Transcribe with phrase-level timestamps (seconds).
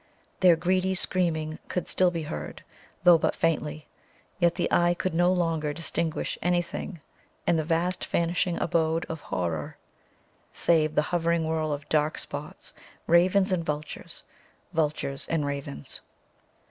[0.39, 2.63] Their greedy screaming could still be heard,
[3.03, 3.85] though but faintly,
[4.39, 7.01] yet the eye could no longer distinguish anything
[7.45, 9.77] in the fast vanishing abode of horror,
[10.53, 12.73] save the hovering whirl of dark spots
[13.05, 14.23] ravens and vultures,
[14.73, 16.01] vultures and ravens.